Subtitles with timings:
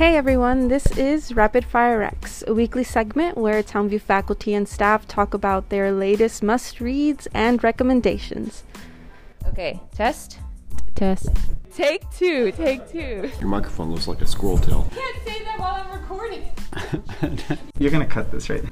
[0.00, 5.06] Hey everyone, this is Rapid Fire Recs, a weekly segment where Townview faculty and staff
[5.06, 8.64] talk about their latest must reads and recommendations.
[9.48, 10.38] Okay, test.
[10.94, 11.28] Test.
[11.74, 13.30] Take two, take two.
[13.40, 14.88] Your microphone looks like a squirrel tail.
[14.94, 17.58] can't say that while I'm recording.
[17.78, 18.64] You're gonna cut this, right?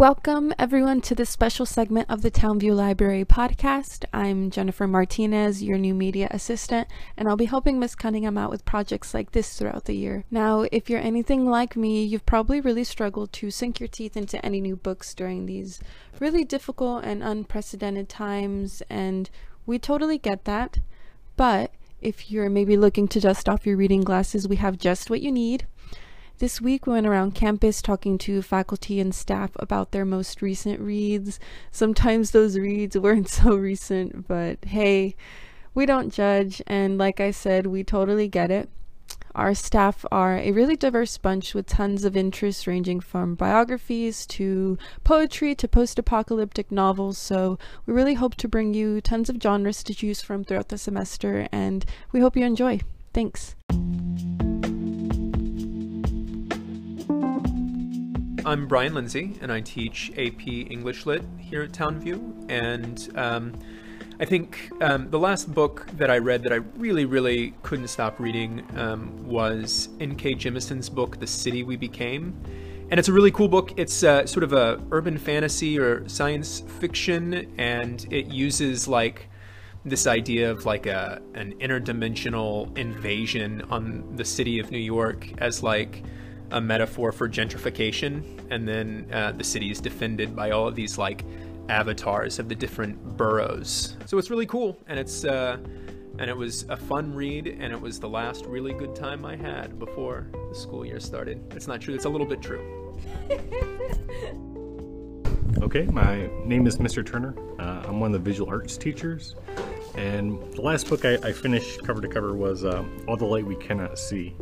[0.00, 4.06] Welcome everyone to this special segment of the Townview Library podcast.
[4.14, 8.64] I'm Jennifer Martinez, your new media assistant, and I'll be helping Miss Cunningham out with
[8.64, 10.24] projects like this throughout the year.
[10.30, 14.42] Now, if you're anything like me, you've probably really struggled to sink your teeth into
[14.42, 15.80] any new books during these
[16.18, 19.28] really difficult and unprecedented times, and
[19.66, 20.78] we totally get that.
[21.36, 25.20] But if you're maybe looking to dust off your reading glasses, we have just what
[25.20, 25.66] you need.
[26.40, 30.80] This week, we went around campus talking to faculty and staff about their most recent
[30.80, 31.38] reads.
[31.70, 35.16] Sometimes those reads weren't so recent, but hey,
[35.74, 38.70] we don't judge, and like I said, we totally get it.
[39.34, 44.78] Our staff are a really diverse bunch with tons of interests ranging from biographies to
[45.04, 47.18] poetry to post apocalyptic novels.
[47.18, 50.78] So, we really hope to bring you tons of genres to choose from throughout the
[50.78, 52.80] semester, and we hope you enjoy.
[53.12, 53.56] Thanks.
[58.46, 62.46] I'm Brian Lindsey, and I teach AP English Lit here at Townview.
[62.48, 63.58] And um,
[64.18, 68.18] I think um, the last book that I read that I really, really couldn't stop
[68.18, 70.36] reading um, was N.K.
[70.36, 72.34] Jemisin's book, The City We Became.
[72.90, 73.72] And it's a really cool book.
[73.76, 79.28] It's uh, sort of a urban fantasy or science fiction, and it uses like
[79.84, 85.62] this idea of like a an interdimensional invasion on the city of New York as
[85.62, 86.02] like
[86.50, 90.98] a metaphor for gentrification, and then uh, the city is defended by all of these
[90.98, 91.24] like
[91.68, 93.96] avatars of the different boroughs.
[94.06, 95.58] So it's really cool, and it's uh,
[96.18, 99.36] and it was a fun read, and it was the last really good time I
[99.36, 101.42] had before the school year started.
[101.54, 101.94] It's not true.
[101.94, 102.98] It's a little bit true.
[105.62, 107.04] Okay, my name is Mr.
[107.04, 107.34] Turner.
[107.58, 109.34] Uh, I'm one of the visual arts teachers.
[109.94, 113.44] And the last book I, I finished cover to cover was uh, All the Light
[113.44, 114.34] We Cannot See.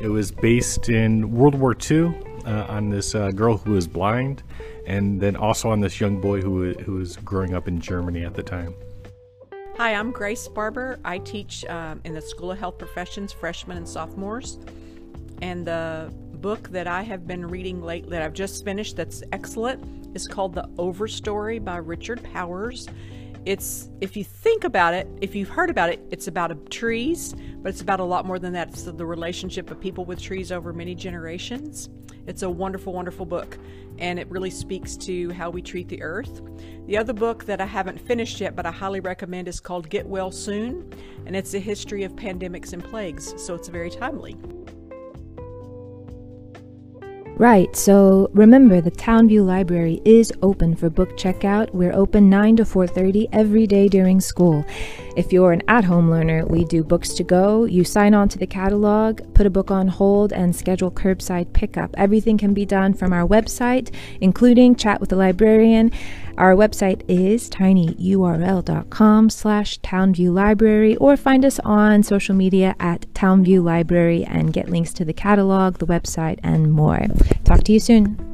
[0.00, 2.12] It was based in World War II
[2.46, 4.42] uh, on this uh, girl who was blind,
[4.86, 8.34] and then also on this young boy who, who was growing up in Germany at
[8.34, 8.74] the time.
[9.76, 10.98] Hi, I'm Grace Barber.
[11.04, 14.58] I teach um, in the School of Health Professions, freshmen and sophomores.
[15.42, 20.16] And the book that I have been reading late that I've just finished that's excellent
[20.16, 22.88] is called The Overstory by Richard Powers.
[23.46, 27.34] It's if you think about it, if you've heard about it, it's about a, trees,
[27.58, 28.68] but it's about a lot more than that.
[28.68, 31.90] It's the relationship of people with trees over many generations.
[32.26, 33.58] It's a wonderful, wonderful book,
[33.98, 36.40] and it really speaks to how we treat the earth.
[36.86, 40.06] The other book that I haven't finished yet, but I highly recommend, is called Get
[40.06, 40.90] Well Soon,
[41.26, 44.36] and it's a history of pandemics and plagues, so it's very timely.
[47.36, 51.68] Right, so remember the Townview Library is open for book checkout.
[51.74, 54.64] We're open 9 to 4:30 every day during school.
[55.16, 57.64] If you're an at-home learner, we do books to go.
[57.64, 61.94] You sign on to the catalog, put a book on hold and schedule curbside pickup.
[61.96, 65.92] Everything can be done from our website, including chat with a librarian.
[66.36, 73.62] Our website is tinyurl.com slash Townview Library or find us on social media at Townview
[73.62, 77.06] Library and get links to the catalog, the website, and more.
[77.44, 78.33] Talk to you soon.